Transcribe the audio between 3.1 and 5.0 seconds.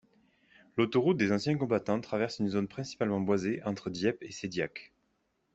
boisée entre Dieppe et Shédiac.